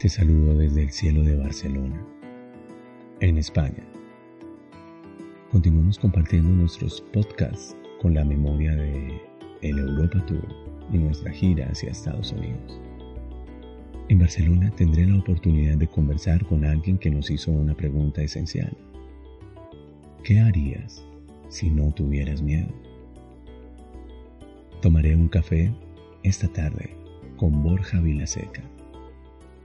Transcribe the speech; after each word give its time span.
Te 0.00 0.08
saludo 0.08 0.54
desde 0.54 0.84
el 0.84 0.90
cielo 0.90 1.22
de 1.22 1.36
Barcelona, 1.36 2.02
en 3.20 3.36
España. 3.36 3.84
Continuamos 5.52 5.98
compartiendo 5.98 6.48
nuestros 6.48 7.02
podcasts 7.12 7.76
con 8.00 8.14
la 8.14 8.24
memoria 8.24 8.74
de 8.74 9.20
el 9.60 9.78
Europa 9.78 10.24
Tour 10.24 10.48
y 10.90 10.96
nuestra 10.96 11.30
gira 11.30 11.66
hacia 11.66 11.90
Estados 11.90 12.32
Unidos. 12.32 12.80
En 14.08 14.20
Barcelona 14.20 14.70
tendré 14.74 15.04
la 15.04 15.18
oportunidad 15.18 15.76
de 15.76 15.88
conversar 15.88 16.46
con 16.46 16.64
alguien 16.64 16.96
que 16.96 17.10
nos 17.10 17.30
hizo 17.30 17.52
una 17.52 17.76
pregunta 17.76 18.22
esencial. 18.22 18.74
¿Qué 20.24 20.40
harías 20.40 21.04
si 21.50 21.68
no 21.68 21.92
tuvieras 21.92 22.40
miedo? 22.40 22.72
Tomaré 24.80 25.14
un 25.14 25.28
café 25.28 25.70
esta 26.22 26.48
tarde 26.48 26.96
con 27.36 27.62
Borja 27.62 28.00
Vilaseca 28.00 28.62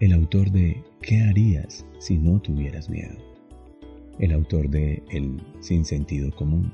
el 0.02 0.12
autor 0.12 0.52
de 0.52 0.84
¿Qué 1.02 1.22
harías 1.22 1.86
si 2.00 2.18
no 2.18 2.42
tuvieras 2.42 2.90
miedo? 2.90 3.16
El 4.20 4.34
autor 4.34 4.70
de 4.70 5.02
El 5.10 5.42
sin 5.62 5.86
sentido 5.86 6.36
común. 6.36 6.72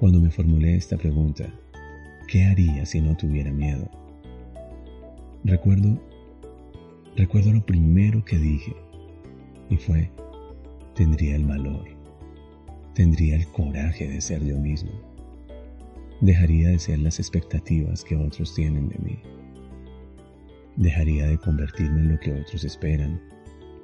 Cuando 0.00 0.20
me 0.20 0.30
formulé 0.30 0.74
esta 0.74 0.96
pregunta, 0.96 1.54
¿qué 2.26 2.44
haría 2.44 2.84
si 2.84 3.00
no 3.00 3.16
tuviera 3.16 3.52
miedo? 3.52 3.88
Recuerdo, 5.44 6.00
recuerdo 7.16 7.52
lo 7.52 7.64
primero 7.64 8.24
que 8.24 8.38
dije 8.38 8.74
y 9.70 9.76
fue, 9.76 10.10
tendría 10.96 11.36
el 11.36 11.44
valor, 11.44 11.84
tendría 12.94 13.36
el 13.36 13.46
coraje 13.46 14.08
de 14.08 14.20
ser 14.20 14.44
yo 14.44 14.58
mismo, 14.58 14.90
dejaría 16.20 16.70
de 16.70 16.80
ser 16.80 16.98
las 16.98 17.20
expectativas 17.20 18.02
que 18.02 18.16
otros 18.16 18.52
tienen 18.54 18.88
de 18.88 18.98
mí 18.98 19.31
Dejaría 20.76 21.26
de 21.26 21.38
convertirme 21.38 22.00
en 22.00 22.12
lo 22.12 22.20
que 22.20 22.32
otros 22.32 22.64
esperan 22.64 23.20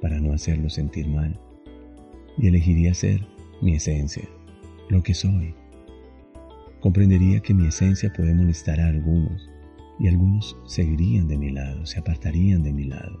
para 0.01 0.19
no 0.19 0.33
hacerlos 0.33 0.73
sentir 0.73 1.07
mal 1.07 1.39
y 2.37 2.47
elegiría 2.47 2.93
ser 2.93 3.27
mi 3.61 3.75
esencia, 3.75 4.27
lo 4.89 5.03
que 5.03 5.13
soy. 5.13 5.53
Comprendería 6.79 7.41
que 7.41 7.53
mi 7.53 7.67
esencia 7.67 8.11
puede 8.13 8.33
molestar 8.33 8.79
a 8.79 8.87
algunos 8.87 9.49
y 9.99 10.07
algunos 10.07 10.57
seguirían 10.65 11.27
de 11.27 11.37
mi 11.37 11.51
lado, 11.51 11.85
se 11.85 11.99
apartarían 11.99 12.63
de 12.63 12.73
mi 12.73 12.85
lado, 12.85 13.19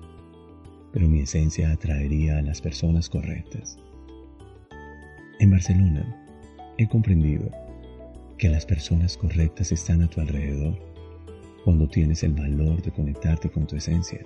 pero 0.93 1.07
mi 1.07 1.19
esencia 1.19 1.71
atraería 1.71 2.37
a 2.37 2.41
las 2.41 2.61
personas 2.61 3.09
correctas. 3.09 3.77
En 5.39 5.51
Barcelona 5.51 6.25
he 6.77 6.87
comprendido 6.87 7.51
que 8.37 8.49
las 8.49 8.65
personas 8.65 9.17
correctas 9.17 9.71
están 9.71 10.01
a 10.01 10.09
tu 10.09 10.21
alrededor 10.21 10.79
cuando 11.63 11.87
tienes 11.87 12.23
el 12.23 12.33
valor 12.33 12.81
de 12.81 12.91
conectarte 12.91 13.49
con 13.49 13.67
tu 13.67 13.75
esencia. 13.75 14.19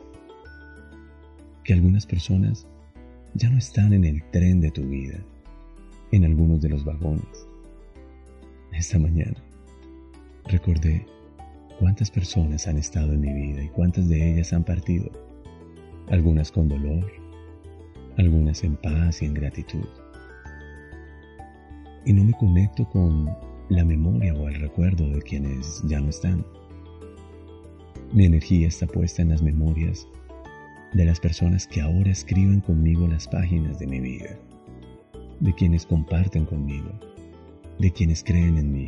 Que 1.63 1.73
algunas 1.73 2.05
personas 2.05 2.67
ya 3.33 3.49
no 3.49 3.57
están 3.57 3.93
en 3.93 4.03
el 4.05 4.23
tren 4.31 4.61
de 4.61 4.71
tu 4.71 4.83
vida, 4.83 5.19
en 6.11 6.25
algunos 6.25 6.61
de 6.61 6.69
los 6.69 6.85
vagones. 6.85 7.47
Esta 8.71 8.99
mañana 8.99 9.35
recordé 10.45 11.05
cuántas 11.79 12.11
personas 12.11 12.67
han 12.67 12.77
estado 12.77 13.13
en 13.13 13.21
mi 13.21 13.33
vida 13.33 13.63
y 13.63 13.69
cuántas 13.69 14.07
de 14.09 14.33
ellas 14.33 14.53
han 14.53 14.63
partido, 14.63 15.09
algunas 16.09 16.51
con 16.51 16.67
dolor, 16.67 17.11
algunas 18.17 18.63
en 18.63 18.75
paz 18.75 19.21
y 19.21 19.25
en 19.25 19.33
gratitud. 19.33 19.87
Y 22.05 22.13
no 22.13 22.23
me 22.23 22.33
conecto 22.33 22.87
con 22.89 23.29
la 23.69 23.85
memoria 23.85 24.33
o 24.33 24.47
el 24.47 24.55
recuerdo 24.55 25.09
de 25.09 25.21
quienes 25.21 25.81
ya 25.87 25.99
no 25.99 26.09
están 26.09 26.45
mi 28.13 28.25
energía 28.25 28.67
está 28.67 28.85
puesta 28.85 29.23
en 29.23 29.29
las 29.29 29.41
memorias 29.41 30.07
de 30.93 31.03
las 31.03 31.19
personas 31.19 31.65
que 31.65 31.81
ahora 31.81 32.11
escriben 32.11 32.61
conmigo 32.61 33.07
las 33.07 33.27
páginas 33.27 33.79
de 33.79 33.87
mi 33.87 33.99
vida, 33.99 34.37
de 35.39 35.51
quienes 35.55 35.87
comparten 35.87 36.45
conmigo, 36.45 36.91
de 37.79 37.91
quienes 37.91 38.23
creen 38.23 38.59
en 38.59 38.71
mí. 38.71 38.87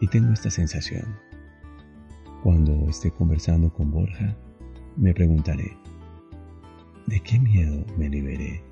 Y 0.00 0.06
tengo 0.06 0.32
esta 0.32 0.50
sensación. 0.50 1.16
Cuando 2.44 2.88
esté 2.88 3.10
conversando 3.10 3.72
con 3.72 3.90
Borja, 3.90 4.36
me 4.96 5.12
preguntaré, 5.12 5.76
¿de 7.08 7.18
qué 7.18 7.40
miedo 7.40 7.84
me 7.98 8.08
liberé 8.08 8.62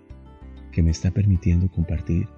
que 0.70 0.80
me 0.80 0.92
está 0.92 1.10
permitiendo 1.10 1.68
compartir 1.68 2.28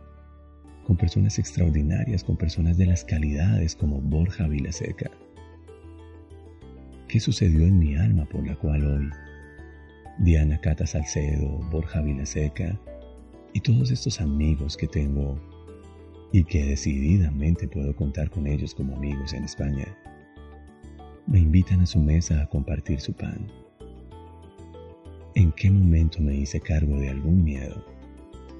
con 0.86 0.96
personas 0.96 1.38
extraordinarias, 1.38 2.24
con 2.24 2.38
personas 2.38 2.78
de 2.78 2.86
las 2.86 3.04
calidades 3.04 3.76
como 3.76 4.00
Borja 4.00 4.48
Vilaseca? 4.48 5.10
Qué 7.16 7.20
sucedió 7.20 7.66
en 7.66 7.78
mi 7.78 7.96
alma 7.96 8.26
por 8.26 8.46
la 8.46 8.54
cual 8.56 8.84
hoy 8.84 9.08
Diana 10.18 10.60
Cata 10.60 10.86
Salcedo, 10.86 11.48
Borja 11.70 12.02
Vilaseca 12.02 12.78
y 13.54 13.60
todos 13.60 13.90
estos 13.90 14.20
amigos 14.20 14.76
que 14.76 14.86
tengo 14.86 15.40
y 16.30 16.44
que 16.44 16.62
decididamente 16.66 17.68
puedo 17.68 17.96
contar 17.96 18.28
con 18.28 18.46
ellos 18.46 18.74
como 18.74 18.96
amigos 18.96 19.32
en 19.32 19.44
España, 19.44 19.96
me 21.26 21.40
invitan 21.40 21.80
a 21.80 21.86
su 21.86 22.00
mesa 22.00 22.42
a 22.42 22.48
compartir 22.50 23.00
su 23.00 23.14
pan. 23.14 23.50
¿En 25.34 25.52
qué 25.52 25.70
momento 25.70 26.20
me 26.20 26.36
hice 26.36 26.60
cargo 26.60 27.00
de 27.00 27.08
algún 27.08 27.42
miedo 27.42 27.82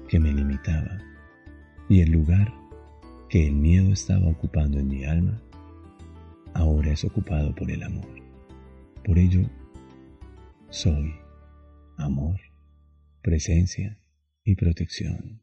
que 0.09 0.19
me 0.19 0.33
limitaba 0.33 0.97
y 1.89 2.01
el 2.01 2.11
lugar 2.11 2.51
que 3.29 3.45
el 3.45 3.53
miedo 3.53 3.93
estaba 3.93 4.27
ocupando 4.27 4.79
en 4.79 4.87
mi 4.87 5.05
alma 5.05 5.39
ahora 6.55 6.91
es 6.91 7.03
ocupado 7.03 7.53
por 7.53 7.69
el 7.69 7.83
amor? 7.83 8.26
Por 9.07 9.17
ello, 9.17 9.49
soy 10.69 11.15
amor, 11.95 12.41
presencia 13.21 13.97
y 14.43 14.55
protección. 14.55 15.41